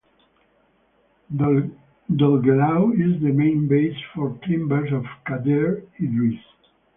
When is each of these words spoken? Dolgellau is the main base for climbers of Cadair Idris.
Dolgellau 1.39 2.91
is 2.93 3.21
the 3.21 3.31
main 3.31 3.67
base 3.67 3.95
for 4.15 4.33
climbers 4.43 4.91
of 4.91 5.03
Cadair 5.27 5.83
Idris. 6.01 6.43